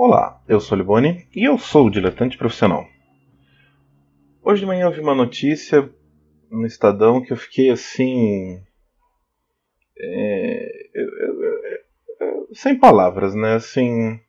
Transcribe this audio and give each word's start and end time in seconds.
Olá, 0.00 0.40
eu 0.46 0.60
sou 0.60 0.78
Liboni 0.78 1.26
e 1.34 1.42
eu 1.42 1.58
sou 1.58 1.88
o 1.88 1.90
diletante 1.90 2.38
profissional. 2.38 2.86
Hoje 4.40 4.60
de 4.60 4.66
manhã 4.66 4.84
eu 4.84 4.92
vi 4.92 5.00
uma 5.00 5.12
notícia 5.12 5.92
no 6.48 6.64
Estadão 6.64 7.20
que 7.20 7.32
eu 7.32 7.36
fiquei 7.36 7.68
assim. 7.68 8.62
É, 9.98 10.68
sem 12.52 12.78
palavras, 12.78 13.34
né? 13.34 13.54
Assim. 13.54 14.20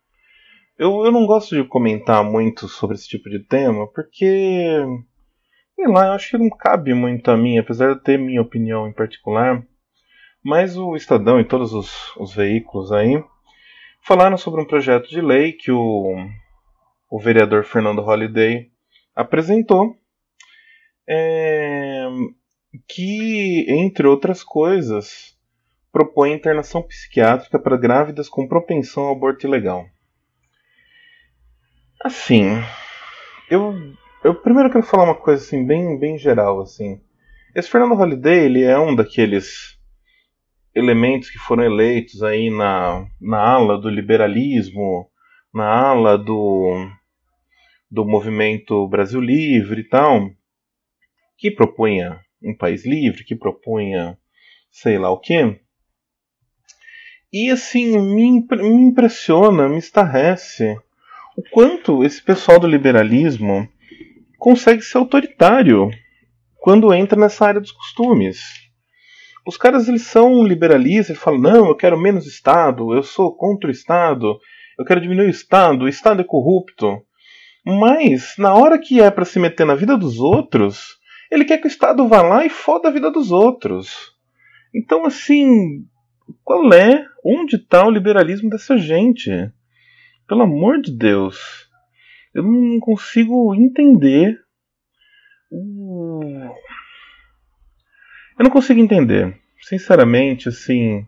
Eu, 0.75 1.05
eu 1.05 1.11
não 1.11 1.27
gosto 1.27 1.55
de 1.55 1.63
comentar 1.63 2.23
muito 2.23 2.67
sobre 2.67 2.95
esse 2.95 3.07
tipo 3.07 3.29
de 3.29 3.37
tema 3.37 3.85
porque. 3.93 4.83
Sei 5.75 5.87
lá, 5.87 6.07
eu 6.07 6.13
acho 6.13 6.31
que 6.31 6.37
não 6.39 6.49
cabe 6.49 6.95
muito 6.95 7.29
a 7.29 7.37
mim, 7.37 7.59
apesar 7.59 7.89
de 7.89 7.91
eu 7.91 8.01
ter 8.01 8.17
minha 8.17 8.41
opinião 8.41 8.87
em 8.87 8.91
particular. 8.91 9.63
Mas 10.43 10.75
o 10.75 10.95
Estadão 10.95 11.39
e 11.39 11.45
todos 11.45 11.73
os, 11.73 12.17
os 12.17 12.33
veículos 12.33 12.91
aí 12.91 13.23
falaram 14.01 14.37
sobre 14.37 14.61
um 14.61 14.65
projeto 14.65 15.09
de 15.09 15.21
lei 15.21 15.53
que 15.53 15.71
o, 15.71 16.15
o 17.09 17.19
vereador 17.19 17.63
Fernando 17.63 18.01
Holliday 18.01 18.71
apresentou, 19.15 19.95
é, 21.07 22.07
que, 22.87 23.65
entre 23.67 24.07
outras 24.07 24.43
coisas, 24.43 25.37
propõe 25.91 26.33
internação 26.33 26.81
psiquiátrica 26.81 27.57
para 27.57 27.77
grávidas 27.77 28.29
com 28.29 28.47
propensão 28.47 29.03
ao 29.05 29.15
aborto 29.15 29.47
ilegal. 29.47 29.85
Assim, 32.01 32.45
eu, 33.49 33.75
eu 34.23 34.35
primeiro 34.35 34.71
quero 34.71 34.85
falar 34.85 35.05
uma 35.05 35.15
coisa 35.15 35.43
assim 35.43 35.65
bem, 35.65 35.97
bem 35.99 36.17
geral 36.17 36.61
assim. 36.61 37.01
Esse 37.55 37.69
Fernando 37.69 37.95
Holliday 37.95 38.45
ele 38.45 38.63
é 38.63 38.77
um 38.77 38.95
daqueles 38.95 39.78
elementos 40.73 41.29
que 41.29 41.37
foram 41.37 41.63
eleitos 41.63 42.21
aí 42.23 42.49
na, 42.49 43.05
na 43.19 43.39
ala 43.39 43.79
do 43.79 43.89
liberalismo, 43.89 45.09
na 45.53 45.65
ala 45.65 46.17
do, 46.17 46.87
do 47.89 48.05
movimento 48.05 48.87
Brasil 48.87 49.19
Livre 49.19 49.81
e 49.81 49.83
tal, 49.83 50.29
que 51.37 51.49
propunha 51.49 52.19
um 52.41 52.55
país 52.55 52.85
livre, 52.85 53.23
que 53.23 53.35
propunha 53.35 54.17
sei 54.71 54.97
lá 54.97 55.09
o 55.09 55.19
quê. 55.19 55.59
E 57.31 57.49
assim, 57.51 57.97
me, 57.97 58.41
me 58.41 58.81
impressiona, 58.89 59.67
me 59.67 59.77
estarrece 59.77 60.79
o 61.37 61.43
quanto 61.51 62.03
esse 62.03 62.21
pessoal 62.21 62.59
do 62.59 62.67
liberalismo 62.67 63.67
consegue 64.37 64.81
ser 64.81 64.97
autoritário 64.97 65.89
quando 66.57 66.93
entra 66.93 67.19
nessa 67.19 67.45
área 67.45 67.61
dos 67.61 67.71
costumes. 67.71 68.68
Os 69.45 69.57
caras 69.57 69.87
eles 69.87 70.03
são 70.03 70.43
liberalistas, 70.43 71.09
eles 71.09 71.21
falam: 71.21 71.39
não, 71.39 71.67
eu 71.67 71.75
quero 71.75 71.99
menos 71.99 72.27
Estado, 72.27 72.93
eu 72.93 73.03
sou 73.03 73.35
contra 73.35 73.67
o 73.67 73.71
Estado, 73.71 74.37
eu 74.77 74.85
quero 74.85 75.01
diminuir 75.01 75.27
o 75.27 75.31
Estado, 75.31 75.85
o 75.85 75.89
Estado 75.89 76.21
é 76.21 76.23
corrupto. 76.23 77.01
Mas, 77.65 78.35
na 78.37 78.53
hora 78.53 78.79
que 78.79 79.01
é 79.01 79.11
para 79.11 79.25
se 79.25 79.39
meter 79.39 79.65
na 79.65 79.75
vida 79.75 79.97
dos 79.97 80.19
outros, 80.19 80.97
ele 81.31 81.45
quer 81.45 81.57
que 81.57 81.67
o 81.67 81.67
Estado 81.67 82.07
vá 82.07 82.21
lá 82.21 82.45
e 82.45 82.49
foda 82.49 82.87
a 82.87 82.91
vida 82.91 83.11
dos 83.11 83.31
outros. 83.31 84.15
Então, 84.73 85.05
assim, 85.05 85.85
qual 86.43 86.71
é? 86.73 87.05
Onde 87.23 87.57
está 87.57 87.85
o 87.85 87.91
liberalismo 87.91 88.49
dessa 88.49 88.77
gente? 88.77 89.29
Pelo 90.27 90.43
amor 90.43 90.81
de 90.81 90.95
Deus. 90.95 91.67
Eu 92.33 92.43
não 92.43 92.79
consigo 92.79 93.53
entender 93.55 94.39
eu 98.39 98.43
não 98.43 98.49
consigo 98.49 98.79
entender, 98.79 99.37
sinceramente, 99.61 100.47
assim. 100.47 101.05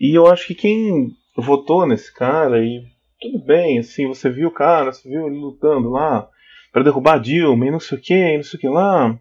E 0.00 0.18
eu 0.18 0.26
acho 0.26 0.48
que 0.48 0.56
quem 0.56 1.12
votou 1.36 1.86
nesse 1.86 2.12
cara 2.12 2.64
e 2.64 2.82
tudo 3.20 3.38
bem, 3.38 3.78
assim, 3.78 4.08
você 4.08 4.28
viu 4.28 4.48
o 4.48 4.52
cara, 4.52 4.92
você 4.92 5.08
viu 5.08 5.26
ele 5.28 5.36
lutando 5.36 5.88
lá 5.88 6.28
para 6.72 6.82
derrubar 6.82 7.20
Dilma 7.20 7.66
e 7.66 7.70
não 7.70 7.78
sei 7.78 7.96
o 7.96 8.00
que, 8.00 8.36
não 8.36 8.42
sei 8.42 8.58
o 8.58 8.60
que 8.60 8.68
lá. 8.68 9.16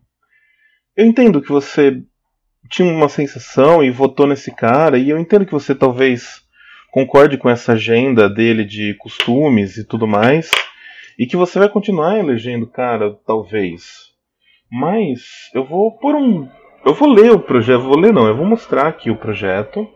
Eu 0.97 1.05
entendo 1.05 1.41
que 1.41 1.49
você 1.49 2.01
tinha 2.69 2.91
uma 2.91 3.07
sensação 3.07 3.83
e 3.83 3.91
votou 3.91 4.25
nesse 4.25 4.51
cara, 4.51 4.97
e 4.97 5.11
eu 5.11 5.19
entendo 5.19 5.45
que 5.45 5.51
você 5.51 5.75
talvez 5.75 6.41
concorde 6.91 7.37
com 7.37 7.49
essa 7.49 7.73
agenda 7.73 8.27
dele 8.27 8.65
de 8.65 8.95
costumes 8.95 9.77
e 9.77 9.85
tudo 9.85 10.07
mais, 10.07 10.49
e 11.19 11.27
que 11.27 11.37
você 11.37 11.59
vai 11.59 11.69
continuar 11.69 12.17
elegendo 12.17 12.63
o 12.63 12.71
cara, 12.71 13.15
talvez. 13.27 14.11
Mas 14.71 15.51
eu 15.53 15.63
vou 15.63 15.95
por 15.99 16.15
um 16.15 16.49
eu 16.85 16.93
vou 16.93 17.09
ler 17.09 17.31
o 17.31 17.39
projeto, 17.39 17.81
vou 17.81 17.97
ler 17.97 18.11
não, 18.13 18.27
eu 18.27 18.35
vou 18.35 18.45
mostrar 18.45 18.87
aqui 18.87 19.09
o 19.09 19.17
projeto. 19.17 19.87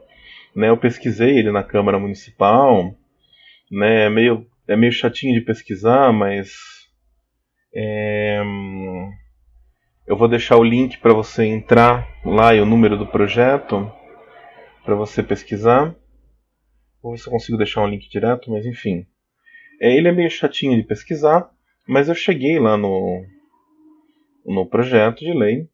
Né, 0.56 0.70
eu 0.70 0.78
pesquisei 0.78 1.38
ele 1.38 1.52
na 1.52 1.64
Câmara 1.64 2.00
Municipal. 2.00 2.96
Né, 3.70 4.06
é, 4.06 4.10
meio, 4.10 4.48
é 4.68 4.76
meio 4.76 4.92
chatinho 4.92 5.38
de 5.38 5.46
pesquisar, 5.46 6.12
mas. 6.14 6.52
É, 7.74 8.42
eu 10.08 10.16
vou 10.16 10.28
deixar 10.28 10.56
o 10.56 10.64
link 10.64 10.98
para 11.00 11.14
você 11.14 11.46
entrar 11.46 12.08
lá 12.26 12.56
e 12.56 12.62
o 12.62 12.66
número 12.66 12.98
do 12.98 13.06
projeto 13.06 13.92
para 14.86 14.96
você 14.96 15.22
pesquisar. 15.22 15.94
Vou 17.04 17.12
ver 17.12 17.18
se 17.20 17.28
eu 17.28 17.32
consigo 17.34 17.58
deixar 17.58 17.82
um 17.82 17.88
link 17.88 18.10
direto, 18.10 18.50
mas 18.50 18.66
enfim. 18.66 19.06
É, 19.82 19.96
ele 19.96 20.08
é 20.08 20.12
meio 20.12 20.30
chatinho 20.30 20.78
de 20.78 20.88
pesquisar, 20.88 21.52
mas 21.86 22.08
eu 22.08 22.16
cheguei 22.16 22.58
lá 22.58 22.78
no, 22.78 23.24
no 24.46 24.66
projeto 24.66 25.20
de 25.20 25.34
lei 25.34 25.70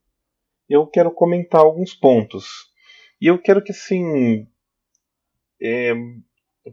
eu 0.73 0.87
quero 0.87 1.11
comentar 1.11 1.61
alguns 1.61 1.93
pontos. 1.93 2.71
E 3.21 3.27
eu 3.27 3.39
quero 3.39 3.63
que, 3.63 3.71
assim. 3.71 4.47
É, 5.61 5.93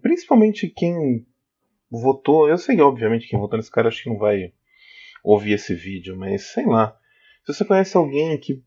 principalmente 0.03 0.69
quem 0.69 1.27
votou. 1.91 2.49
Eu 2.49 2.59
sei, 2.59 2.81
obviamente, 2.81 3.29
quem 3.29 3.39
votou 3.39 3.57
nesse 3.57 3.71
cara 3.71 3.89
acho 3.89 4.03
que 4.03 4.09
não 4.09 4.19
vai 4.19 4.53
ouvir 5.23 5.53
esse 5.53 5.75
vídeo, 5.75 6.17
mas 6.17 6.53
sei 6.53 6.67
lá. 6.67 6.97
Se 7.45 7.55
você 7.55 7.65
conhece 7.65 7.97
alguém 7.97 8.39
que 8.39 8.63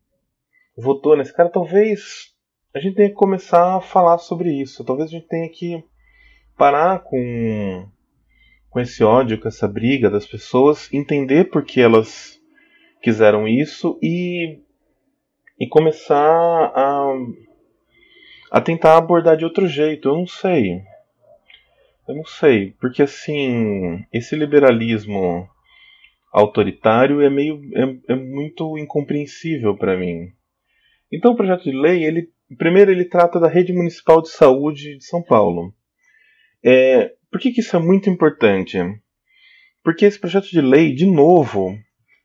votou 0.77 1.15
nesse 1.15 1.33
cara, 1.33 1.49
talvez 1.49 2.33
a 2.73 2.79
gente 2.79 2.95
tenha 2.95 3.09
que 3.09 3.15
começar 3.15 3.77
a 3.77 3.81
falar 3.81 4.17
sobre 4.17 4.51
isso. 4.51 4.83
Talvez 4.83 5.09
a 5.09 5.11
gente 5.11 5.27
tenha 5.27 5.49
que 5.49 5.83
parar 6.57 6.99
com, 6.99 7.87
com 8.69 8.79
esse 8.79 9.03
ódio, 9.03 9.39
com 9.39 9.47
essa 9.47 9.67
briga 9.67 10.09
das 10.09 10.25
pessoas, 10.25 10.91
entender 10.91 11.45
por 11.45 11.63
que 11.63 11.81
elas 11.81 12.39
quiseram 13.01 13.47
isso 13.47 13.99
e 14.01 14.59
e 15.63 15.67
começar 15.67 16.19
a, 16.75 17.13
a 18.51 18.59
tentar 18.59 18.97
abordar 18.97 19.37
de 19.37 19.45
outro 19.45 19.65
jeito. 19.65 20.09
Eu 20.09 20.15
não 20.15 20.27
sei. 20.27 20.81
Eu 22.05 22.15
não 22.15 22.25
sei, 22.25 22.71
porque 22.81 23.01
assim, 23.01 24.05
esse 24.11 24.35
liberalismo 24.35 25.49
autoritário 26.33 27.21
é 27.21 27.29
meio 27.29 27.61
é, 27.73 28.11
é 28.11 28.15
muito 28.15 28.77
incompreensível 28.77 29.77
para 29.77 29.97
mim. 29.97 30.33
Então 31.09 31.31
o 31.31 31.35
projeto 31.37 31.63
de 31.63 31.71
lei, 31.71 32.03
ele 32.03 32.29
primeiro 32.57 32.91
ele 32.91 33.05
trata 33.05 33.39
da 33.39 33.47
rede 33.47 33.71
municipal 33.71 34.21
de 34.21 34.29
saúde 34.29 34.97
de 34.97 35.05
São 35.05 35.23
Paulo. 35.23 35.73
É, 36.61 37.13
por 37.31 37.39
que, 37.39 37.53
que 37.53 37.61
isso 37.61 37.77
é 37.77 37.79
muito 37.79 38.09
importante? 38.09 38.77
Porque 39.81 40.03
esse 40.03 40.19
projeto 40.19 40.49
de 40.49 40.59
lei, 40.59 40.93
de 40.93 41.05
novo, 41.05 41.77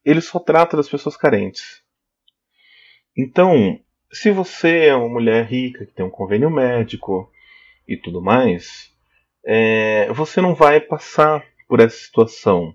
ele 0.04 0.20
só 0.20 0.40
trata 0.40 0.76
das 0.76 0.88
pessoas 0.88 1.16
carentes. 1.16 1.86
Então, 3.18 3.80
se 4.12 4.30
você 4.30 4.86
é 4.86 4.94
uma 4.94 5.08
mulher 5.08 5.44
rica 5.44 5.84
que 5.84 5.92
tem 5.92 6.06
um 6.06 6.10
convênio 6.10 6.48
médico 6.48 7.28
e 7.86 7.96
tudo 7.96 8.22
mais, 8.22 8.92
é, 9.44 10.06
você 10.12 10.40
não 10.40 10.54
vai 10.54 10.80
passar 10.80 11.44
por 11.66 11.80
essa 11.80 11.96
situação. 11.96 12.72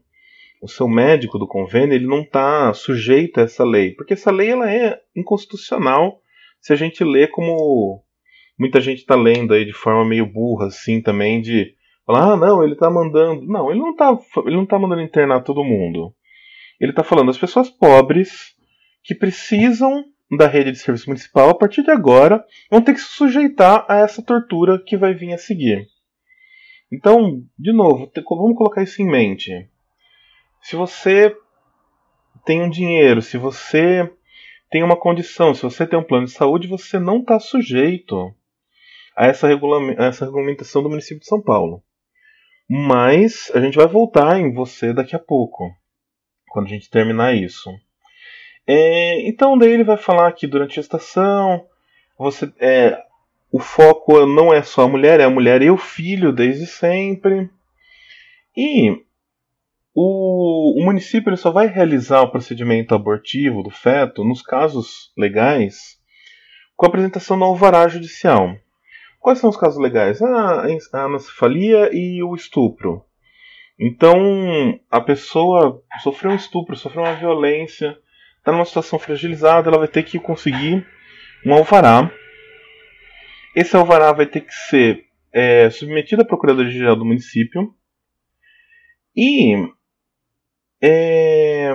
O 0.61 0.67
seu 0.67 0.85
médico 0.85 1.39
do 1.39 1.47
convênio 1.47 1.95
ele 1.95 2.05
não 2.05 2.21
está 2.21 2.73
sujeito 2.73 3.39
a 3.39 3.43
essa 3.43 3.63
lei, 3.63 3.91
porque 3.91 4.13
essa 4.13 4.31
lei 4.31 4.49
ela 4.49 4.69
é 4.69 4.99
inconstitucional 5.15 6.19
se 6.59 6.73
a 6.73 6.75
gente 6.75 7.03
lê 7.05 7.25
como 7.27 8.03
muita 8.59 8.81
gente 8.81 8.99
está 8.99 9.15
lendo 9.15 9.53
aí 9.53 9.65
de 9.65 9.73
forma 9.73 10.05
meio 10.05 10.25
burra 10.25 10.67
assim 10.67 11.01
também 11.01 11.41
de 11.41 11.73
falar 12.05 12.33
ah 12.33 12.37
não 12.37 12.63
ele 12.63 12.73
está 12.73 12.89
mandando 12.89 13.41
não 13.45 13.69
ele 13.69 13.79
não 13.79 13.91
está 13.91 14.17
ele 14.45 14.55
não 14.55 14.65
tá 14.65 14.79
mandando 14.79 15.01
internar 15.01 15.41
todo 15.41 15.63
mundo 15.63 16.13
ele 16.79 16.91
está 16.91 17.03
falando 17.03 17.31
as 17.31 17.37
pessoas 17.37 17.69
pobres 17.69 18.55
que 19.03 19.13
precisam 19.13 20.05
da 20.37 20.47
rede 20.47 20.71
de 20.71 20.79
serviço 20.79 21.09
municipal, 21.09 21.49
a 21.49 21.55
partir 21.55 21.83
de 21.83 21.91
agora, 21.91 22.43
vão 22.69 22.81
ter 22.81 22.93
que 22.93 23.01
se 23.01 23.09
sujeitar 23.09 23.85
a 23.87 23.99
essa 23.99 24.21
tortura 24.21 24.81
que 24.83 24.97
vai 24.97 25.13
vir 25.13 25.33
a 25.33 25.37
seguir. 25.37 25.87
Então, 26.91 27.43
de 27.57 27.73
novo, 27.73 28.11
vamos 28.29 28.57
colocar 28.57 28.83
isso 28.83 29.01
em 29.01 29.09
mente. 29.09 29.69
Se 30.61 30.75
você 30.75 31.35
tem 32.45 32.61
um 32.61 32.69
dinheiro, 32.69 33.21
se 33.21 33.37
você 33.37 34.09
tem 34.69 34.83
uma 34.83 34.95
condição, 34.95 35.53
se 35.53 35.63
você 35.63 35.85
tem 35.85 35.97
um 35.97 36.03
plano 36.03 36.25
de 36.25 36.31
saúde, 36.31 36.67
você 36.67 36.99
não 36.99 37.19
está 37.19 37.39
sujeito 37.39 38.33
a 39.15 39.27
essa, 39.27 39.47
a 39.47 40.05
essa 40.05 40.25
regulamentação 40.25 40.83
do 40.83 40.89
município 40.89 41.19
de 41.19 41.27
São 41.27 41.41
Paulo. 41.41 41.83
Mas 42.69 43.51
a 43.53 43.59
gente 43.59 43.75
vai 43.75 43.87
voltar 43.87 44.39
em 44.39 44.53
você 44.53 44.93
daqui 44.93 45.15
a 45.15 45.19
pouco, 45.19 45.69
quando 46.49 46.67
a 46.67 46.69
gente 46.69 46.89
terminar 46.89 47.35
isso. 47.35 47.69
É, 48.65 49.27
então 49.27 49.57
daí 49.57 49.71
ele 49.71 49.83
vai 49.83 49.97
falar 49.97 50.31
que 50.31 50.47
durante 50.47 50.79
a 50.79 50.81
gestação 50.81 51.65
você 52.17 52.51
é, 52.59 52.97
o 53.51 53.59
foco 53.59 54.25
não 54.25 54.53
é 54.53 54.63
só 54.63 54.83
a 54.83 54.87
mulher, 54.87 55.19
é 55.19 55.25
a 55.25 55.29
mulher 55.29 55.61
e 55.61 55.69
o 55.69 55.77
filho 55.77 56.31
desde 56.31 56.65
sempre. 56.65 57.49
E 58.55 59.03
o, 59.93 60.79
o 60.81 60.85
município 60.85 61.35
só 61.37 61.51
vai 61.51 61.67
realizar 61.67 62.21
o 62.21 62.31
procedimento 62.31 62.95
abortivo 62.95 63.61
do 63.61 63.69
feto 63.69 64.23
nos 64.23 64.41
casos 64.41 65.11
legais 65.17 66.01
com 66.75 66.85
a 66.85 66.89
apresentação 66.89 67.37
do 67.37 67.45
alvará 67.45 67.87
judicial. 67.87 68.55
Quais 69.19 69.39
são 69.39 69.49
os 69.49 69.57
casos 69.57 69.79
legais? 69.79 70.21
A 70.21 70.65
anencefalia 70.93 71.89
e 71.93 72.21
o 72.23 72.35
estupro. 72.35 73.05
Então, 73.79 74.79
a 74.89 74.99
pessoa 74.99 75.81
sofreu 76.01 76.31
um 76.31 76.35
estupro, 76.35 76.75
sofreu 76.75 77.03
uma 77.03 77.15
violência, 77.15 77.97
está 78.43 78.51
numa 78.51 78.65
situação 78.65 78.99
fragilizada, 78.99 79.69
ela 79.69 79.79
vai 79.79 79.87
ter 79.87 80.03
que 80.03 80.19
conseguir 80.19 80.85
um 81.45 81.53
alvará. 81.53 82.11
Esse 83.55 83.73
alvará 83.77 84.11
vai 84.11 84.25
ter 84.25 84.41
que 84.41 84.53
ser 84.53 85.05
é, 85.31 85.69
submetido 85.69 86.23
à 86.23 86.25
Procuradoria-Geral 86.25 86.97
do 86.97 87.05
município. 87.05 87.73
E 89.15 89.55
é, 90.81 91.71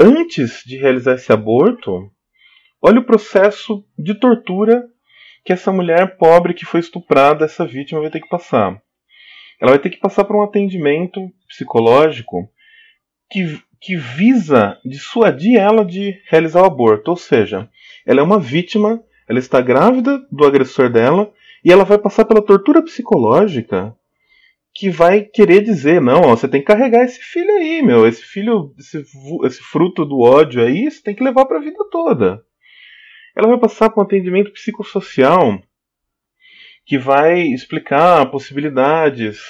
antes 0.00 0.62
de 0.64 0.78
realizar 0.78 1.16
esse 1.16 1.30
aborto, 1.30 2.10
olha 2.80 3.00
o 3.00 3.04
processo 3.04 3.84
de 3.98 4.14
tortura 4.14 4.88
que 5.44 5.52
essa 5.52 5.70
mulher 5.70 6.16
pobre 6.16 6.54
que 6.54 6.64
foi 6.64 6.80
estuprada, 6.80 7.44
essa 7.44 7.66
vítima, 7.66 8.00
vai 8.00 8.10
ter 8.10 8.20
que 8.20 8.28
passar. 8.28 8.80
Ela 9.60 9.72
vai 9.72 9.78
ter 9.78 9.90
que 9.90 9.98
passar 9.98 10.24
por 10.24 10.34
um 10.34 10.42
atendimento 10.42 11.20
psicológico 11.46 12.50
que, 13.30 13.60
que 13.80 13.96
visa 13.96 14.78
dissuadir 14.84 15.58
ela 15.58 15.84
de 15.84 16.20
realizar 16.28 16.62
o 16.62 16.66
aborto. 16.66 17.10
Ou 17.10 17.16
seja, 17.16 17.68
ela 18.06 18.20
é 18.20 18.22
uma 18.22 18.40
vítima, 18.40 19.02
ela 19.28 19.38
está 19.38 19.60
grávida 19.60 20.18
do 20.30 20.44
agressor 20.44 20.90
dela 20.90 21.32
e 21.64 21.72
ela 21.72 21.84
vai 21.84 21.98
passar 21.98 22.24
pela 22.24 22.42
tortura 22.42 22.82
psicológica 22.82 23.94
que 24.74 24.90
vai 24.90 25.22
querer 25.22 25.62
dizer, 25.62 26.00
não, 26.00 26.22
ó, 26.22 26.36
você 26.36 26.46
tem 26.46 26.60
que 26.60 26.66
carregar 26.66 27.04
esse 27.04 27.20
filho 27.20 27.50
aí, 27.56 27.82
meu, 27.82 28.06
esse 28.06 28.22
filho, 28.22 28.72
esse, 28.78 29.04
esse 29.44 29.60
fruto 29.60 30.04
do 30.04 30.20
ódio 30.20 30.62
aí, 30.62 30.88
você 30.88 31.02
tem 31.02 31.14
que 31.14 31.24
levar 31.24 31.46
para 31.46 31.58
a 31.58 31.60
vida 31.62 31.84
toda. 31.90 32.44
Ela 33.36 33.48
vai 33.48 33.58
passar 33.58 33.90
por 33.90 34.00
um 34.00 34.04
atendimento 34.04 34.52
psicossocial 34.52 35.60
que 36.86 36.96
vai 36.96 37.40
explicar 37.42 38.30
possibilidades 38.30 39.40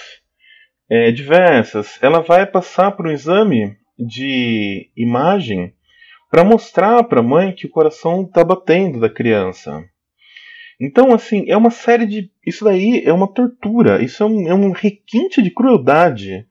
é, 0.91 1.11
diversas. 1.11 2.03
Ela 2.03 2.21
vai 2.21 2.47
passar 2.47 2.93
por 2.93 3.07
um 3.07 3.11
exame 3.11 3.77
de 3.99 4.91
imagem 4.97 5.75
para 6.31 6.45
mostrar 6.45 7.03
para 7.05 7.21
a 7.21 7.23
mãe 7.23 7.53
que 7.53 7.67
o 7.67 7.71
coração 7.71 8.23
está 8.23 8.45
batendo 8.45 9.01
da 9.01 9.09
criança. 9.09 9.85
Então, 10.81 11.13
assim, 11.13 11.45
é 11.49 11.57
uma 11.57 11.71
série 11.71 12.07
de. 12.07 12.31
Isso 12.47 12.65
daí 12.65 13.03
é 13.05 13.13
uma 13.13 13.27
tortura, 13.27 14.03
isso 14.03 14.23
é 14.23 14.27
um, 14.27 14.49
é 14.49 14.55
um 14.55 14.71
requinte 14.71 15.43
de 15.43 15.51
crueldade 15.51 16.47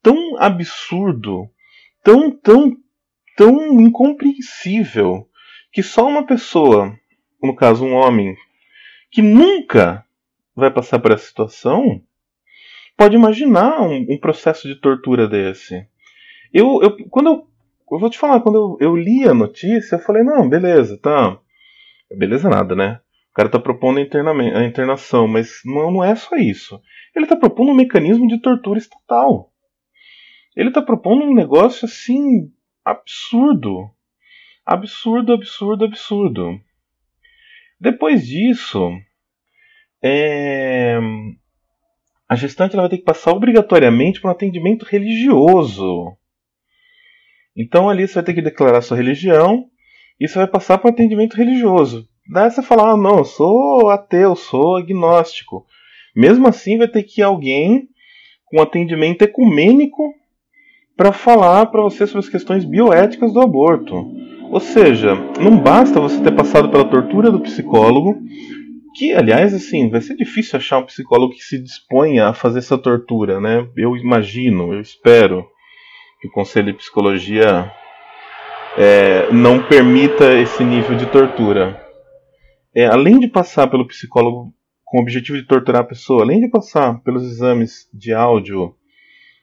tão 0.00 0.36
absurdo, 0.38 1.48
tão, 2.02 2.30
tão, 2.30 2.76
tão 3.36 3.80
incompreensível, 3.80 5.28
que 5.72 5.82
só 5.82 6.06
uma 6.06 6.24
pessoa, 6.24 6.96
no 7.42 7.56
caso 7.56 7.84
um 7.84 7.94
homem, 7.94 8.36
que 9.10 9.22
nunca 9.22 10.04
vai 10.54 10.70
passar 10.70 11.00
por 11.00 11.10
essa 11.10 11.26
situação, 11.26 12.02
pode 12.96 13.16
imaginar 13.16 13.80
um, 13.80 14.06
um 14.10 14.18
processo 14.18 14.68
de 14.68 14.76
tortura 14.76 15.26
desse. 15.26 15.88
Eu, 16.54 16.80
eu, 16.80 16.96
quando 17.10 17.26
eu, 17.26 17.48
eu 17.90 17.98
vou 17.98 18.08
te 18.08 18.16
falar, 18.16 18.40
quando 18.40 18.54
eu, 18.54 18.76
eu 18.80 18.96
li 18.96 19.28
a 19.28 19.34
notícia, 19.34 19.96
eu 19.96 19.98
falei, 19.98 20.22
não, 20.22 20.48
beleza, 20.48 20.96
tá. 20.96 21.36
Beleza 22.16 22.48
nada, 22.48 22.76
né? 22.76 23.00
O 23.32 23.34
cara 23.34 23.48
tá 23.48 23.58
propondo 23.58 23.98
a, 23.98 24.64
internação, 24.64 25.26
mas 25.26 25.60
não, 25.64 25.90
não 25.90 26.04
é 26.04 26.14
só 26.14 26.36
isso. 26.36 26.80
Ele 27.12 27.26
tá 27.26 27.34
propondo 27.34 27.72
um 27.72 27.74
mecanismo 27.74 28.28
de 28.28 28.40
tortura 28.40 28.78
estatal. 28.78 29.52
Ele 30.54 30.70
tá 30.70 30.80
propondo 30.80 31.24
um 31.24 31.34
negócio 31.34 31.86
assim 31.86 32.52
absurdo. 32.84 33.90
Absurdo, 34.64 35.32
absurdo, 35.32 35.84
absurdo. 35.84 36.60
Depois 37.80 38.24
disso, 38.24 38.92
é... 40.00 41.00
a 42.28 42.36
gestante 42.36 42.74
ela 42.74 42.84
vai 42.84 42.90
ter 42.90 42.98
que 42.98 43.04
passar 43.04 43.32
obrigatoriamente 43.32 44.20
por 44.20 44.28
um 44.28 44.30
atendimento 44.30 44.84
religioso. 44.84 46.16
Então 47.56 47.88
ali 47.88 48.06
você 48.06 48.14
vai 48.14 48.24
ter 48.24 48.34
que 48.34 48.42
declarar 48.42 48.80
sua 48.80 48.96
religião 48.96 49.66
e 50.20 50.28
você 50.28 50.38
vai 50.38 50.46
passar 50.46 50.78
por 50.78 50.88
um 50.88 50.92
atendimento 50.92 51.36
religioso. 51.36 52.08
Daí 52.30 52.50
você 52.50 52.62
fala, 52.62 52.92
ah, 52.92 52.96
não, 52.96 53.18
eu 53.18 53.24
sou 53.24 53.90
ateu, 53.90 54.34
sou 54.34 54.76
agnóstico. 54.76 55.66
Mesmo 56.16 56.48
assim 56.48 56.78
vai 56.78 56.88
ter 56.88 57.02
que 57.02 57.20
ir 57.20 57.24
alguém 57.24 57.88
com 58.46 58.62
atendimento 58.62 59.22
ecumênico 59.22 60.14
para 60.96 61.12
falar 61.12 61.66
para 61.66 61.82
você 61.82 62.06
sobre 62.06 62.20
as 62.20 62.28
questões 62.28 62.64
bioéticas 62.64 63.32
do 63.32 63.40
aborto. 63.40 63.94
Ou 64.50 64.60
seja, 64.60 65.14
não 65.40 65.58
basta 65.58 66.00
você 66.00 66.22
ter 66.22 66.32
passado 66.32 66.70
pela 66.70 66.84
tortura 66.84 67.30
do 67.30 67.40
psicólogo, 67.40 68.16
que, 68.94 69.12
aliás, 69.12 69.52
assim, 69.52 69.90
vai 69.90 70.00
ser 70.00 70.14
difícil 70.14 70.56
achar 70.56 70.78
um 70.78 70.86
psicólogo 70.86 71.34
que 71.34 71.42
se 71.42 71.58
disponha 71.58 72.28
a 72.28 72.34
fazer 72.34 72.60
essa 72.60 72.78
tortura, 72.78 73.40
né? 73.40 73.66
Eu 73.76 73.96
imagino, 73.96 74.72
eu 74.72 74.80
espero 74.80 75.44
que 76.24 76.28
o 76.28 76.32
Conselho 76.32 76.72
de 76.72 76.78
Psicologia 76.78 77.70
é, 78.78 79.30
não 79.30 79.62
permita 79.62 80.32
esse 80.32 80.64
nível 80.64 80.96
de 80.96 81.04
tortura. 81.04 81.78
É, 82.74 82.86
além 82.86 83.20
de 83.20 83.28
passar 83.28 83.66
pelo 83.66 83.86
psicólogo 83.86 84.54
com 84.86 84.98
o 84.98 85.02
objetivo 85.02 85.36
de 85.36 85.46
torturar 85.46 85.82
a 85.82 85.86
pessoa, 85.86 86.22
além 86.22 86.40
de 86.40 86.48
passar 86.48 86.98
pelos 87.02 87.24
exames 87.24 87.86
de 87.92 88.14
áudio 88.14 88.74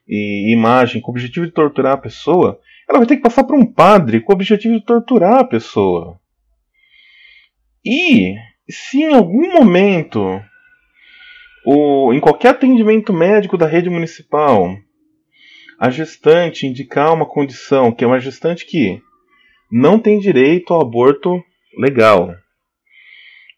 e 0.08 0.52
imagem 0.52 1.00
com 1.00 1.12
o 1.12 1.14
objetivo 1.14 1.46
de 1.46 1.52
torturar 1.52 1.94
a 1.94 1.98
pessoa, 1.98 2.60
ela 2.90 2.98
vai 2.98 3.08
ter 3.08 3.18
que 3.18 3.22
passar 3.22 3.44
por 3.44 3.56
um 3.56 3.72
padre 3.72 4.20
com 4.20 4.34
o 4.34 4.36
objetivo 4.36 4.74
de 4.74 4.84
torturar 4.84 5.38
a 5.38 5.44
pessoa. 5.44 6.20
E 7.86 8.34
se 8.68 9.04
em 9.04 9.14
algum 9.14 9.54
momento, 9.54 10.42
ou 11.64 12.12
em 12.12 12.20
qualquer 12.20 12.50
atendimento 12.50 13.14
médico 13.14 13.56
da 13.56 13.68
rede 13.68 13.90
municipal, 13.90 14.76
a 15.82 15.90
gestante 15.90 16.68
indicar 16.68 17.12
uma 17.12 17.26
condição, 17.26 17.92
que 17.92 18.04
é 18.04 18.08
uma 18.08 18.20
gestante 18.20 18.68
que 18.68 19.02
não 19.72 19.98
tem 19.98 20.20
direito 20.20 20.76
ao 20.76 20.82
aborto 20.82 21.44
legal, 21.76 22.36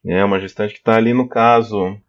é 0.06 0.24
uma 0.24 0.40
gestante 0.40 0.74
que 0.74 0.80
está 0.80 0.96
ali 0.96 1.14
no 1.14 1.28
caso, 1.28 2.00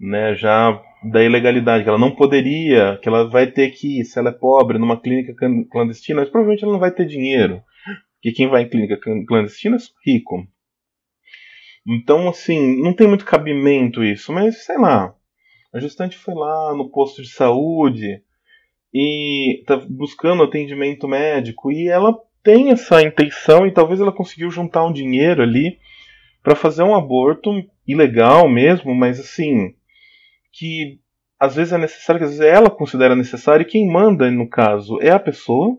né, 0.00 0.34
já 0.36 0.82
da 1.04 1.22
ilegalidade, 1.22 1.84
que 1.84 1.90
ela 1.90 1.98
não 1.98 2.16
poderia, 2.16 2.98
que 3.02 3.06
ela 3.06 3.28
vai 3.28 3.46
ter 3.46 3.72
que 3.72 4.00
ir, 4.00 4.06
se 4.06 4.18
ela 4.18 4.30
é 4.30 4.32
pobre, 4.32 4.78
numa 4.78 4.98
clínica 4.98 5.34
clandestina, 5.70 6.22
mas 6.22 6.30
provavelmente 6.30 6.64
ela 6.64 6.72
não 6.72 6.80
vai 6.80 6.90
ter 6.90 7.04
dinheiro. 7.04 7.62
Porque 8.14 8.32
quem 8.32 8.48
vai 8.48 8.62
em 8.62 8.68
clínica 8.70 8.98
clandestina 9.26 9.76
é 9.76 10.10
rico. 10.10 10.46
Então, 11.86 12.26
assim, 12.26 12.80
não 12.80 12.94
tem 12.94 13.06
muito 13.06 13.26
cabimento 13.26 14.02
isso, 14.02 14.32
mas 14.32 14.64
sei 14.64 14.78
lá. 14.78 15.14
A 15.74 15.78
gestante 15.78 16.16
foi 16.16 16.32
lá 16.32 16.74
no 16.74 16.90
posto 16.90 17.20
de 17.20 17.28
saúde 17.28 18.22
e 18.92 19.62
tá 19.66 19.76
buscando 19.88 20.42
atendimento 20.42 21.08
médico 21.08 21.72
e 21.72 21.88
ela 21.88 22.14
tem 22.42 22.70
essa 22.70 23.02
intenção 23.02 23.66
e 23.66 23.72
talvez 23.72 24.00
ela 24.00 24.12
conseguiu 24.12 24.50
juntar 24.50 24.84
um 24.84 24.92
dinheiro 24.92 25.42
ali 25.42 25.78
para 26.42 26.56
fazer 26.56 26.82
um 26.82 26.94
aborto 26.94 27.50
ilegal 27.86 28.48
mesmo, 28.48 28.94
mas 28.94 29.20
assim, 29.20 29.74
que 30.52 30.98
às 31.38 31.56
vezes 31.56 31.72
é 31.72 31.78
necessário, 31.78 32.20
que 32.20 32.24
às 32.24 32.30
vezes 32.30 32.44
ela 32.44 32.70
considera 32.70 33.16
necessário, 33.16 33.62
e 33.62 33.66
quem 33.66 33.88
manda 33.88 34.30
no 34.30 34.48
caso 34.48 35.00
é 35.00 35.10
a 35.10 35.18
pessoa. 35.18 35.76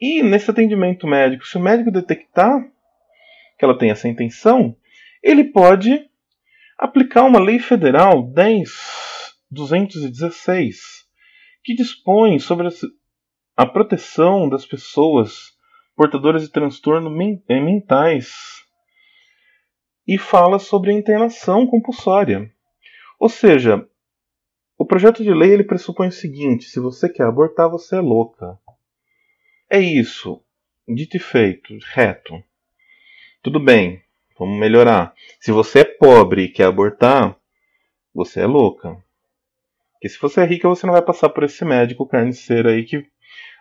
E 0.00 0.22
nesse 0.22 0.50
atendimento 0.50 1.06
médico, 1.06 1.46
se 1.46 1.56
o 1.56 1.60
médico 1.60 1.90
detectar 1.90 2.64
que 3.58 3.64
ela 3.64 3.76
tem 3.76 3.90
essa 3.90 4.08
intenção, 4.08 4.76
ele 5.22 5.44
pode 5.44 6.08
aplicar 6.78 7.24
uma 7.24 7.40
lei 7.40 7.58
federal 7.58 8.22
10.216, 8.32 11.01
que 11.62 11.74
dispõe 11.74 12.38
sobre 12.38 12.68
a 13.56 13.66
proteção 13.66 14.48
das 14.48 14.66
pessoas 14.66 15.56
portadoras 15.94 16.42
de 16.42 16.48
transtornos 16.48 17.12
eh, 17.48 17.60
mentais 17.60 18.64
e 20.06 20.18
fala 20.18 20.58
sobre 20.58 20.90
a 20.90 20.94
internação 20.94 21.66
compulsória. 21.66 22.52
Ou 23.18 23.28
seja, 23.28 23.86
o 24.76 24.84
projeto 24.84 25.22
de 25.22 25.32
lei 25.32 25.52
ele 25.52 25.64
pressupõe 25.64 26.08
o 26.08 26.12
seguinte: 26.12 26.64
se 26.64 26.80
você 26.80 27.08
quer 27.08 27.26
abortar, 27.26 27.70
você 27.70 27.96
é 27.96 28.00
louca. 28.00 28.58
É 29.70 29.78
isso. 29.78 30.42
Dito 30.88 31.16
e 31.16 31.20
feito, 31.20 31.72
reto. 31.94 32.42
Tudo 33.40 33.60
bem, 33.60 34.02
Vamos 34.42 34.58
melhorar. 34.58 35.14
Se 35.38 35.52
você 35.52 35.82
é 35.82 35.84
pobre 35.84 36.42
e 36.42 36.48
quer 36.48 36.64
abortar, 36.64 37.36
você 38.12 38.40
é 38.40 38.46
louca. 38.46 38.96
Porque 40.02 40.08
se 40.08 40.20
você 40.20 40.40
é 40.40 40.44
rica, 40.44 40.68
você 40.68 40.84
não 40.84 40.92
vai 40.92 41.00
passar 41.02 41.28
por 41.28 41.44
esse 41.44 41.64
médico 41.64 42.04
carniceiro 42.04 42.68
aí 42.68 42.82
que. 42.82 43.06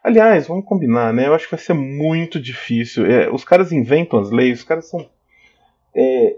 Aliás, 0.04 0.48
vamos 0.48 0.66
combinar, 0.66 1.14
né? 1.14 1.28
Eu 1.28 1.36
acho 1.36 1.46
que 1.46 1.56
vai 1.56 1.64
ser 1.64 1.76
muito 1.76 2.40
difícil. 2.40 3.06
É, 3.06 3.30
os 3.30 3.44
caras 3.44 3.72
inventam 3.72 4.20
as 4.20 4.32
leis, 4.32 4.58
os 4.58 4.66
caras 4.66 4.90
são. 4.90 5.08
É, 5.96 6.36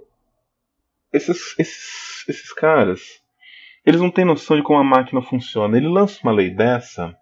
esses, 1.14 1.58
esses, 1.58 2.26
esses 2.28 2.52
caras, 2.52 3.22
Eles 3.86 4.02
não 4.02 4.12
têm 4.12 4.26
noção 4.26 4.58
de 4.58 4.64
como 4.64 4.78
a 4.78 4.84
máquina 4.84 5.22
funciona. 5.22 5.78
Ele 5.78 5.88
lança 5.88 6.20
uma 6.22 6.34
lei 6.34 6.50
dessa, 6.50 7.16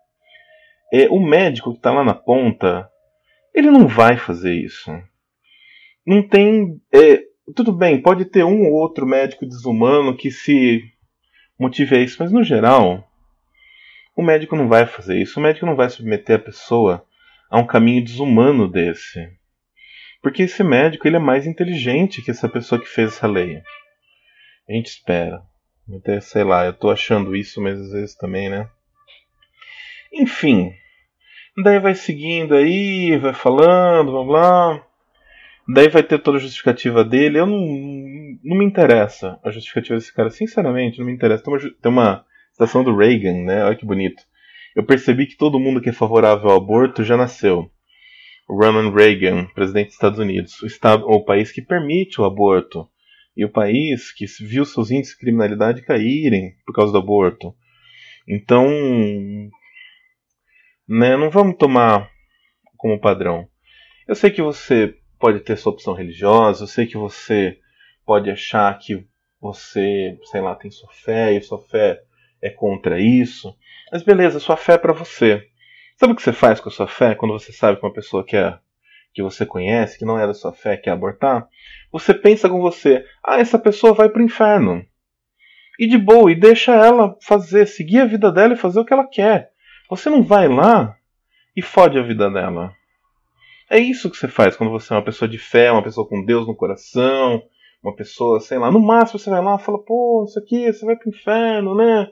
é, 0.92 1.08
o 1.08 1.20
médico 1.20 1.74
que 1.74 1.78
está 1.78 1.92
lá 1.92 2.04
na 2.04 2.16
ponta, 2.16 2.90
ele 3.54 3.70
não 3.70 3.88
vai 3.88 4.18
fazer 4.18 4.56
isso. 4.56 4.92
Não 6.04 6.28
tem. 6.28 6.82
É, 6.92 7.22
tudo 7.56 7.72
bem, 7.72 8.02
pode 8.02 8.26
ter 8.26 8.44
um 8.44 8.64
ou 8.64 8.74
outro 8.74 9.06
médico 9.06 9.46
desumano 9.46 10.18
que 10.18 10.32
se 10.32 10.82
motive 11.62 11.96
a 11.96 12.00
isso, 12.00 12.18
mas 12.20 12.32
no 12.32 12.44
geral, 12.44 13.08
o 14.16 14.24
médico 14.24 14.56
não 14.56 14.68
vai 14.68 14.88
fazer 14.88 15.22
isso. 15.22 15.40
O 15.40 15.44
médico 15.44 15.66
não 15.66 15.76
vai 15.76 15.90
submeter 15.90 16.38
a 16.38 16.40
pessoa 16.40 17.06
a 17.50 17.60
um 17.60 17.68
caminho 17.68 18.04
desumano 18.04 18.68
desse. 18.68 19.32
Porque 20.24 20.44
esse 20.44 20.64
médico 20.64 21.08
ele 21.08 21.18
é 21.18 21.20
mais 21.20 21.46
inteligente 21.46 22.22
que 22.24 22.32
essa 22.32 22.50
pessoa 22.50 22.82
que 22.82 22.88
fez 22.88 23.10
essa 23.10 23.28
lei. 23.28 23.62
A 24.68 24.74
gente 24.74 24.88
espera. 24.88 25.44
Até, 25.98 26.20
sei 26.20 26.44
lá, 26.44 26.66
eu 26.66 26.74
tô 26.74 26.90
achando 26.90 27.36
isso, 27.36 27.62
mas 27.62 27.80
às 27.80 27.92
vezes 27.92 28.16
também, 28.16 28.50
né? 28.50 28.68
Enfim. 30.12 30.74
Daí 31.64 31.80
vai 31.80 31.94
seguindo 31.94 32.56
aí, 32.56 33.18
vai 33.18 33.34
falando, 33.34 34.12
blá 34.12 34.24
blá. 34.24 34.88
Daí 35.68 35.90
vai 35.90 36.02
ter 36.02 36.18
toda 36.20 36.38
a 36.38 36.42
justificativa 36.42 37.04
dele. 37.04 37.40
Eu 37.40 37.46
não, 37.46 37.60
não 38.44 38.58
me 38.58 38.66
interessa 38.66 39.40
a 39.44 39.52
justificativa 39.52 39.96
desse 39.96 40.14
cara. 40.14 40.30
Sinceramente, 40.30 41.00
não 41.00 41.06
me 41.06 41.14
interessa. 41.14 41.44
Tem 41.44 41.54
uma, 41.54 41.60
tem 41.60 41.92
uma 41.92 42.26
citação 42.52 42.84
do 42.84 42.96
Reagan, 42.96 43.44
né? 43.44 43.64
Olha 43.64 43.76
que 43.76 43.86
bonito. 43.86 44.24
Eu 44.76 44.86
percebi 44.86 45.26
que 45.26 45.38
todo 45.38 45.60
mundo 45.60 45.82
que 45.82 45.90
é 45.90 45.94
favorável 45.94 46.50
ao 46.50 46.58
aborto 46.58 47.04
já 47.04 47.18
nasceu. 47.18 47.70
Ronald 48.48 48.94
Reagan, 48.94 49.46
presidente 49.54 49.88
dos 49.88 49.96
Estados 49.96 50.20
Unidos, 50.20 50.62
o, 50.62 50.66
estado, 50.66 51.06
o 51.08 51.24
país 51.24 51.52
que 51.52 51.62
permite 51.62 52.20
o 52.20 52.26
aborto 52.26 52.88
e 53.36 53.46
o 53.46 53.50
país 53.50 54.12
que 54.12 54.26
viu 54.44 54.66
seus 54.66 54.92
índices 54.92 55.14
de 55.14 55.22
criminalidade 55.22 55.82
caírem 55.82 56.56
por 56.66 56.74
causa 56.74 56.92
do 56.92 56.98
aborto. 56.98 57.56
Então, 58.28 58.68
né, 60.88 61.16
não 61.16 61.30
vamos 61.30 61.56
tomar 61.58 62.10
como 62.78 63.00
padrão. 63.00 63.48
Eu 64.08 64.16
sei 64.16 64.32
que 64.32 64.42
você 64.42 64.96
pode 65.18 65.40
ter 65.40 65.56
sua 65.58 65.72
opção 65.72 65.94
religiosa, 65.94 66.64
eu 66.64 66.68
sei 66.68 66.86
que 66.86 66.98
você 66.98 67.58
pode 68.12 68.30
achar 68.30 68.78
que 68.78 69.08
você, 69.40 70.20
sei 70.26 70.42
lá, 70.42 70.54
tem 70.54 70.70
sua 70.70 70.90
fé 70.92 71.32
e 71.32 71.42
sua 71.42 71.58
fé 71.58 72.02
é 72.42 72.50
contra 72.50 73.00
isso. 73.00 73.56
Mas 73.90 74.04
beleza, 74.04 74.38
sua 74.38 74.58
fé 74.58 74.74
é 74.74 74.78
para 74.78 74.92
você. 74.92 75.48
Sabe 75.96 76.12
o 76.12 76.16
que 76.18 76.22
você 76.22 76.34
faz 76.34 76.60
com 76.60 76.68
a 76.68 76.72
sua 76.74 76.88
fé 76.88 77.16
quando 77.16 77.32
você 77.32 77.54
sabe 77.54 77.80
que 77.80 77.86
uma 77.86 77.94
pessoa 77.94 78.26
quer 78.26 78.60
que 79.14 79.24
você 79.24 79.46
conhece, 79.46 79.98
que 79.98 80.04
não 80.04 80.20
é 80.20 80.28
da 80.28 80.34
sua 80.34 80.52
fé, 80.52 80.76
quer 80.76 80.92
abortar? 80.92 81.48
Você 81.90 82.14
pensa 82.14 82.50
com 82.50 82.60
você: 82.60 83.06
"Ah, 83.26 83.40
essa 83.40 83.58
pessoa 83.58 83.94
vai 83.94 84.10
pro 84.10 84.22
inferno". 84.22 84.86
E 85.80 85.88
de 85.88 85.98
boa, 85.98 86.30
e 86.30 86.36
deixa 86.36 86.74
ela 86.74 87.16
fazer, 87.22 87.66
seguir 87.66 88.00
a 88.02 88.06
vida 88.06 88.30
dela 88.30 88.56
e 88.56 88.58
fazer 88.58 88.82
o 88.82 88.86
que 88.86 88.92
ela 88.92 89.08
quer. 89.08 89.52
Você 89.90 90.10
não 90.10 90.22
vai 90.22 90.50
lá 90.50 90.98
e 91.56 91.62
fode 91.62 91.98
a 91.98 92.04
vida 92.04 92.30
dela. 92.30 92.74
É 93.70 93.80
isso 93.80 94.12
que 94.12 94.18
você 94.18 94.28
faz 94.28 94.58
quando 94.58 94.70
você 94.70 94.92
é 94.92 94.98
uma 94.98 95.06
pessoa 95.06 95.30
de 95.30 95.38
fé, 95.38 95.72
uma 95.72 95.82
pessoa 95.82 96.06
com 96.06 96.26
Deus 96.26 96.46
no 96.46 96.54
coração, 96.54 97.42
uma 97.84 97.96
pessoa, 97.96 98.40
sei 98.40 98.58
lá, 98.58 98.72
no 98.72 98.80
máximo 98.80 99.20
você 99.20 99.30
vai 99.30 99.44
lá 99.44 99.56
e 99.56 99.64
fala, 99.64 99.84
pô, 99.84 100.26
isso 100.28 100.38
aqui, 100.38 100.72
você 100.72 100.86
vai 100.86 100.96
pro 100.96 101.10
inferno, 101.10 101.76
né? 101.76 102.08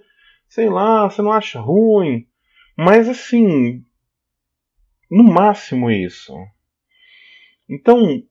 Sei 0.47 0.67
lá, 0.67 1.09
você 1.09 1.21
não 1.21 1.31
acha 1.31 1.59
ruim. 1.59 2.25
Mas 2.75 3.07
assim, 3.07 3.83
no 5.09 5.23
máximo 5.23 5.91
isso. 5.91 6.33
Então, 7.69 8.23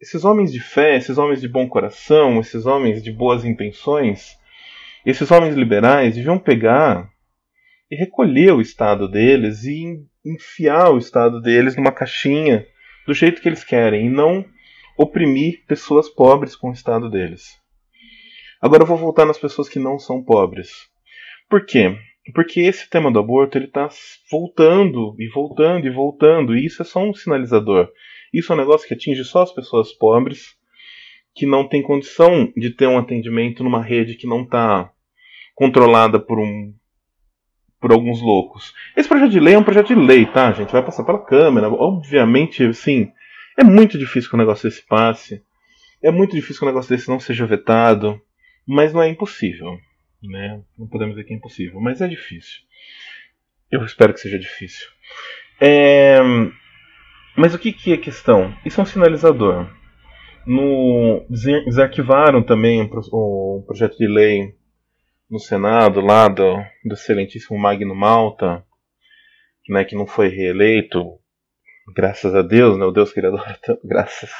esses 0.00 0.24
homens 0.24 0.50
de 0.52 0.60
fé, 0.60 0.96
esses 0.96 1.18
homens 1.18 1.40
de 1.40 1.48
bom 1.48 1.68
coração, 1.68 2.40
esses 2.40 2.64
homens 2.64 3.02
de 3.02 3.12
boas 3.12 3.44
intenções, 3.44 4.36
esses 5.04 5.30
homens 5.30 5.54
liberais 5.54 6.14
deviam 6.14 6.38
pegar 6.38 7.10
e 7.90 7.96
recolher 7.96 8.52
o 8.52 8.60
estado 8.60 9.08
deles 9.08 9.64
e 9.64 10.02
enfiar 10.24 10.90
o 10.90 10.98
estado 10.98 11.40
deles 11.40 11.76
numa 11.76 11.92
caixinha 11.92 12.66
do 13.06 13.14
jeito 13.14 13.40
que 13.40 13.48
eles 13.48 13.62
querem 13.62 14.06
e 14.06 14.10
não 14.10 14.44
oprimir 14.96 15.64
pessoas 15.66 16.08
pobres 16.08 16.56
com 16.56 16.70
o 16.70 16.72
estado 16.72 17.10
deles. 17.10 17.60
Agora 18.60 18.82
eu 18.82 18.86
vou 18.86 18.96
voltar 18.96 19.26
nas 19.26 19.38
pessoas 19.38 19.68
que 19.68 19.78
não 19.78 19.98
são 19.98 20.22
pobres. 20.22 20.88
Por 21.48 21.64
quê? 21.64 21.96
Porque 22.34 22.60
esse 22.60 22.88
tema 22.88 23.12
do 23.12 23.18
aborto 23.18 23.56
ele 23.56 23.66
está 23.66 23.88
voltando 24.30 25.14
e 25.18 25.28
voltando 25.28 25.86
e 25.86 25.90
voltando, 25.90 26.56
e 26.56 26.66
isso 26.66 26.82
é 26.82 26.84
só 26.84 27.00
um 27.00 27.14
sinalizador. 27.14 27.88
Isso 28.32 28.52
é 28.52 28.56
um 28.56 28.58
negócio 28.58 28.88
que 28.88 28.94
atinge 28.94 29.24
só 29.24 29.42
as 29.42 29.52
pessoas 29.52 29.92
pobres 29.92 30.56
que 31.34 31.46
não 31.46 31.68
têm 31.68 31.82
condição 31.82 32.50
de 32.56 32.70
ter 32.70 32.86
um 32.86 32.98
atendimento 32.98 33.62
numa 33.62 33.82
rede 33.82 34.16
que 34.16 34.26
não 34.26 34.42
está 34.42 34.90
controlada 35.54 36.18
por 36.18 36.38
um 36.38 36.74
por 37.78 37.92
alguns 37.92 38.20
loucos. 38.20 38.74
Esse 38.96 39.08
projeto 39.08 39.30
de 39.30 39.38
lei 39.38 39.54
é 39.54 39.58
um 39.58 39.62
projeto 39.62 39.88
de 39.88 39.94
lei, 39.94 40.26
tá, 40.26 40.50
gente? 40.50 40.72
Vai 40.72 40.82
passar 40.82 41.04
pela 41.04 41.24
Câmara. 41.24 41.68
Obviamente, 41.68 42.64
assim, 42.64 43.12
é 43.56 43.64
muito 43.64 43.98
difícil 43.98 44.28
que 44.28 44.36
um 44.36 44.38
negócio 44.38 44.68
desse 44.68 44.82
passe. 44.82 45.42
É 46.02 46.10
muito 46.10 46.34
difícil 46.34 46.58
que 46.58 46.64
um 46.64 46.68
negócio 46.68 46.94
desse 46.94 47.08
não 47.08 47.18
seja 47.18 47.46
vetado. 47.46 48.20
Mas 48.66 48.92
não 48.92 49.02
é 49.02 49.08
impossível. 49.08 49.78
Né? 50.22 50.60
Não 50.78 50.86
podemos 50.86 51.14
dizer 51.14 51.26
que 51.26 51.32
é 51.32 51.36
impossível, 51.36 51.80
mas 51.80 52.00
é 52.00 52.08
difícil. 52.08 52.60
Eu 53.70 53.84
espero 53.84 54.12
que 54.12 54.20
seja 54.20 54.38
difícil. 54.38 54.86
É... 55.60 56.18
Mas 57.36 57.54
o 57.54 57.58
que, 57.58 57.72
que 57.72 57.92
é 57.92 57.96
questão? 57.96 58.54
Isso 58.64 58.80
é 58.80 58.82
um 58.82 58.86
sinalizador. 58.86 59.70
No... 60.46 61.26
Desarquivaram 61.28 62.42
também 62.42 62.88
o 63.12 63.64
projeto 63.66 63.96
de 63.96 64.06
lei 64.06 64.54
no 65.30 65.38
Senado, 65.38 66.00
lá 66.00 66.28
do, 66.28 66.56
do 66.84 66.94
excelentíssimo 66.94 67.58
Magno 67.58 67.94
Malta, 67.94 68.64
né, 69.68 69.84
que 69.84 69.96
não 69.96 70.06
foi 70.06 70.28
reeleito, 70.28 71.18
graças 71.94 72.34
a 72.34 72.42
Deus, 72.42 72.78
né, 72.78 72.84
o 72.84 72.90
Deus 72.90 73.12
Criador, 73.12 73.44
graças 73.84 74.30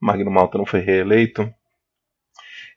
Magno 0.00 0.30
Malta 0.30 0.58
não 0.58 0.66
foi 0.66 0.80
reeleito. 0.80 1.52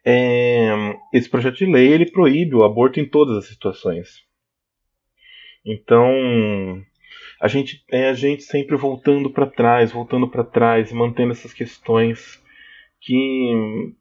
É, 0.06 0.70
esse 1.14 1.30
projeto 1.30 1.58
de 1.58 1.66
lei 1.66 1.92
ele 1.92 2.12
proíbe 2.12 2.56
o 2.56 2.64
aborto 2.64 3.00
em 3.00 3.10
todas 3.10 3.38
as 3.38 3.48
situações. 3.48 4.24
Então, 5.66 6.12
a 7.42 7.48
gente 7.48 7.84
é 7.92 8.10
a 8.10 8.14
gente 8.14 8.44
sempre 8.44 8.76
voltando 8.76 9.32
para 9.32 9.48
trás, 9.48 9.92
voltando 9.92 10.30
para 10.30 10.44
trás, 10.44 10.92
mantendo 10.92 11.32
essas 11.32 11.54
questões 11.54 12.40
que, 13.02 13.94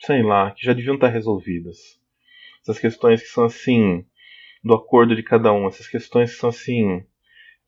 sei 0.00 0.22
lá, 0.22 0.50
que 0.52 0.64
já 0.64 0.72
deviam 0.72 0.94
estar 0.94 1.08
resolvidas 1.08 1.96
essas 2.66 2.80
questões 2.80 3.22
que 3.22 3.28
são 3.28 3.44
assim, 3.44 4.04
do 4.62 4.74
acordo 4.74 5.14
de 5.14 5.22
cada 5.22 5.52
um, 5.52 5.68
essas 5.68 5.86
questões 5.86 6.32
que 6.32 6.40
são 6.40 6.50
assim, 6.50 7.04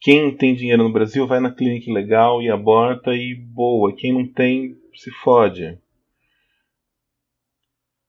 quem 0.00 0.37
tem 0.37 0.55
dinheiro 0.55 0.85
no 0.85 0.93
Brasil 0.93 1.26
vai 1.26 1.40
na 1.40 1.52
clínica 1.52 1.93
legal 1.93 2.40
e 2.40 2.49
aborta 2.49 3.14
e 3.14 3.35
boa, 3.35 3.95
quem 3.95 4.12
não 4.12 4.26
tem 4.26 4.76
se 4.95 5.11
fode. 5.11 5.78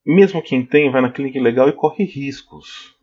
Mesmo 0.06 0.42
quem 0.42 0.66
tem 0.66 0.92
vai 0.92 1.02
na 1.02 1.12
clínica 1.12 1.40
legal 1.40 1.68
e 1.68 1.74
corre 1.74 2.04
riscos. 2.04 2.96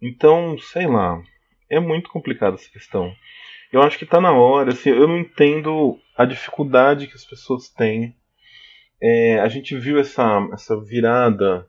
Então, 0.00 0.56
sei 0.58 0.86
lá, 0.86 1.22
é 1.68 1.80
muito 1.80 2.10
complicada 2.10 2.54
essa 2.56 2.70
questão. 2.70 3.12
Eu 3.72 3.82
acho 3.82 3.98
que 3.98 4.04
está 4.04 4.20
na 4.20 4.32
hora, 4.32 4.70
assim, 4.70 4.90
eu 4.90 5.08
não 5.08 5.18
entendo 5.18 5.98
a 6.16 6.24
dificuldade 6.24 7.08
que 7.08 7.14
as 7.14 7.24
pessoas 7.24 7.68
têm. 7.68 8.14
É, 9.00 9.40
a 9.40 9.48
gente 9.48 9.76
viu 9.76 9.98
essa, 9.98 10.48
essa 10.52 10.80
virada 10.80 11.68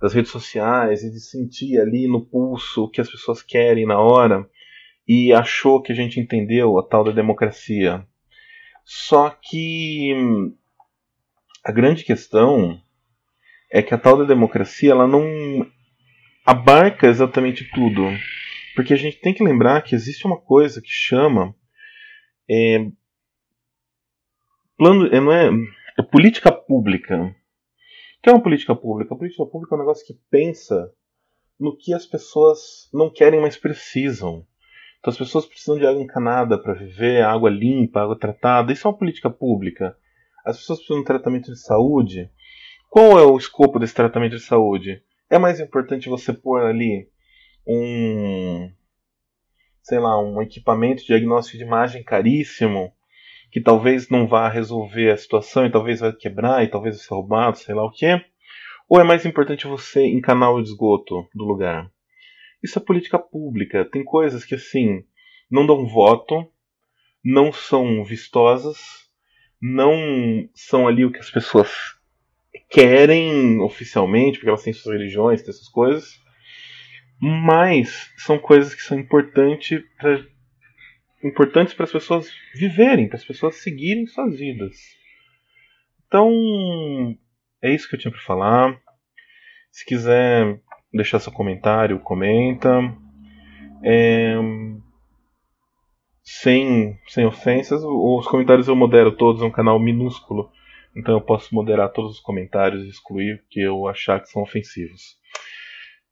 das 0.00 0.12
redes 0.12 0.32
sociais 0.32 1.02
e 1.04 1.10
de 1.10 1.20
sentir 1.20 1.80
ali 1.80 2.08
no 2.08 2.24
pulso 2.24 2.84
o 2.84 2.88
que 2.88 3.00
as 3.00 3.08
pessoas 3.08 3.42
querem 3.42 3.86
na 3.86 3.98
hora 3.98 4.48
e 5.06 5.32
achou 5.32 5.82
que 5.82 5.92
a 5.92 5.94
gente 5.94 6.18
entendeu 6.20 6.78
a 6.78 6.82
tal 6.82 7.04
da 7.04 7.12
democracia. 7.12 8.06
Só 8.84 9.30
que 9.30 10.12
a 11.62 11.72
grande 11.72 12.04
questão 12.04 12.80
é 13.70 13.82
que 13.82 13.94
a 13.94 13.98
tal 13.98 14.18
da 14.18 14.24
democracia 14.24 14.90
ela 14.90 15.06
não 15.06 15.24
abarca 16.44 17.06
exatamente 17.06 17.68
tudo. 17.72 18.02
Porque 18.74 18.92
a 18.92 18.96
gente 18.96 19.20
tem 19.20 19.32
que 19.32 19.44
lembrar 19.44 19.82
que 19.82 19.94
existe 19.94 20.26
uma 20.26 20.40
coisa 20.40 20.80
que 20.82 20.90
chama 20.90 21.54
é, 22.50 22.86
plano, 24.76 25.06
é, 25.06 25.20
não 25.20 25.32
é, 25.32 25.50
é 25.98 26.02
política 26.02 26.52
pública 26.52 27.34
que 28.24 28.30
é 28.30 28.32
uma 28.32 28.42
política 28.42 28.74
pública? 28.74 29.12
A 29.12 29.18
política 29.18 29.44
pública 29.44 29.74
é 29.74 29.76
um 29.76 29.80
negócio 29.80 30.06
que 30.06 30.18
pensa 30.30 30.90
no 31.60 31.76
que 31.76 31.92
as 31.92 32.06
pessoas 32.06 32.88
não 32.90 33.12
querem, 33.12 33.38
mas 33.38 33.54
precisam. 33.54 34.46
Então 35.04 35.12
as 35.12 35.18
pessoas 35.18 35.44
precisam 35.44 35.76
de 35.76 35.86
água 35.86 36.00
encanada 36.00 36.56
para 36.56 36.72
viver, 36.72 37.22
água 37.22 37.50
limpa, 37.50 38.00
água 38.00 38.18
tratada. 38.18 38.72
Isso 38.72 38.88
é 38.88 38.90
uma 38.90 38.96
política 38.96 39.28
pública. 39.28 39.94
As 40.42 40.56
pessoas 40.56 40.78
precisam 40.78 41.02
de 41.02 41.06
tratamento 41.06 41.52
de 41.52 41.60
saúde. 41.60 42.30
Qual 42.88 43.18
é 43.18 43.22
o 43.22 43.36
escopo 43.36 43.78
desse 43.78 43.94
tratamento 43.94 44.34
de 44.34 44.40
saúde? 44.40 45.02
É 45.28 45.38
mais 45.38 45.60
importante 45.60 46.08
você 46.08 46.32
pôr 46.32 46.62
ali 46.62 47.06
um, 47.66 48.72
sei 49.82 49.98
lá, 49.98 50.18
um 50.18 50.40
equipamento 50.40 51.02
de 51.02 51.08
diagnóstico 51.08 51.58
de 51.58 51.64
imagem 51.64 52.02
caríssimo 52.02 52.90
que 53.52 53.60
talvez 53.60 54.08
não 54.08 54.26
vá 54.26 54.48
resolver 54.48 55.10
a 55.10 55.18
situação 55.18 55.66
e 55.66 55.70
talvez 55.70 56.00
vai 56.00 56.14
quebrar 56.14 56.64
e 56.64 56.68
talvez 56.68 56.96
vai 56.96 57.04
ser 57.04 57.12
roubado, 57.12 57.58
sei 57.58 57.74
lá 57.74 57.84
o 57.84 57.90
que. 57.90 58.06
Ou 58.88 58.98
é 58.98 59.04
mais 59.04 59.26
importante 59.26 59.66
você 59.66 60.06
encanar 60.06 60.50
o 60.50 60.60
esgoto 60.60 61.28
do 61.34 61.44
lugar? 61.44 61.92
Isso 62.64 62.78
é 62.78 62.82
política 62.82 63.18
pública. 63.18 63.84
Tem 63.84 64.02
coisas 64.02 64.42
que, 64.42 64.54
assim, 64.54 65.04
não 65.50 65.66
dão 65.66 65.86
voto, 65.86 66.50
não 67.22 67.52
são 67.52 68.02
vistosas, 68.02 68.78
não 69.60 70.48
são 70.54 70.88
ali 70.88 71.04
o 71.04 71.12
que 71.12 71.18
as 71.18 71.30
pessoas 71.30 71.70
querem 72.70 73.60
oficialmente, 73.60 74.38
porque 74.38 74.48
elas 74.48 74.62
têm 74.62 74.72
suas 74.72 74.96
religiões, 74.96 75.42
têm 75.42 75.50
essas 75.50 75.68
coisas, 75.68 76.18
mas 77.20 78.10
são 78.16 78.38
coisas 78.38 78.74
que 78.74 78.82
são 78.82 78.98
importantes 78.98 79.84
para 79.98 81.84
as 81.84 81.92
pessoas 81.92 82.32
viverem, 82.54 83.08
para 83.08 83.18
as 83.18 83.24
pessoas 83.24 83.56
seguirem 83.56 84.06
suas 84.06 84.38
vidas. 84.38 84.76
Então, 86.06 86.30
é 87.60 87.74
isso 87.74 87.86
que 87.88 87.94
eu 87.94 88.00
tinha 88.00 88.10
para 88.10 88.20
falar. 88.22 88.80
Se 89.70 89.84
quiser 89.84 90.60
deixar 90.94 91.18
seu 91.18 91.32
comentário, 91.32 91.98
comenta. 92.00 92.70
É... 93.82 94.36
Sem, 96.22 96.98
sem 97.06 97.26
ofensas, 97.26 97.82
os 97.84 98.26
comentários 98.26 98.66
eu 98.66 98.74
modero 98.74 99.12
todos, 99.12 99.42
é 99.42 99.44
um 99.44 99.50
canal 99.50 99.78
minúsculo, 99.78 100.50
então 100.96 101.12
eu 101.12 101.20
posso 101.20 101.54
moderar 101.54 101.92
todos 101.92 102.12
os 102.12 102.20
comentários 102.20 102.82
e 102.82 102.88
excluir 102.88 103.44
que 103.50 103.60
eu 103.60 103.86
achar 103.86 104.20
que 104.20 104.30
são 104.30 104.40
ofensivos. 104.40 105.18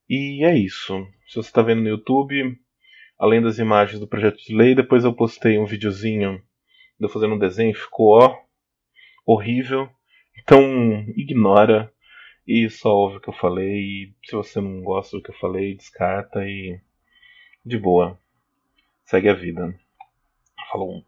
E 0.07 0.45
é 0.45 0.55
isso. 0.55 1.07
Se 1.27 1.37
você 1.37 1.49
está 1.49 1.63
vendo 1.63 1.81
no 1.81 1.89
YouTube, 1.89 2.59
além 3.19 3.41
das 3.41 3.59
imagens 3.59 3.99
do 3.99 4.07
projeto 4.07 4.37
de 4.37 4.55
lei, 4.55 4.75
depois 4.75 5.03
eu 5.05 5.15
postei 5.15 5.59
um 5.59 5.65
videozinho 5.65 6.43
de 7.01 7.07
eu 7.07 7.09
fazendo 7.09 7.35
um 7.35 7.39
desenho, 7.39 7.75
ficou 7.75 8.19
ó, 8.23 8.37
horrível. 9.25 9.89
Então 10.43 10.61
ignora 11.17 11.91
e 12.47 12.69
só 12.69 12.91
ouve 12.95 13.17
o 13.17 13.21
que 13.21 13.29
eu 13.29 13.35
falei. 13.35 13.81
E 13.81 14.15
se 14.25 14.33
você 14.33 14.61
não 14.61 14.83
gosta 14.83 15.17
do 15.17 15.23
que 15.23 15.31
eu 15.31 15.39
falei, 15.39 15.75
descarta 15.75 16.41
e 16.45 16.81
de 17.65 17.79
boa. 17.79 18.19
Segue 19.05 19.29
a 19.29 19.35
vida. 19.35 19.79
Falou. 20.71 21.05